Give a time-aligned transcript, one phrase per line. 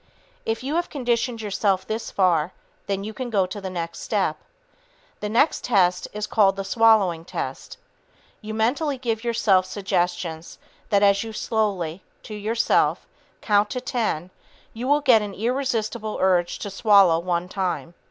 [0.47, 2.53] If you have conditioned yourself this far,
[2.87, 4.37] then you can go to the next step.
[5.19, 7.77] The next test is called the "swallowing" test.
[8.41, 10.57] You mentally give yourself suggestions
[10.89, 13.05] that as you slowly, to yourself,
[13.41, 14.31] count to 10,
[14.73, 17.93] you will get an irresistible urge to swallow one time.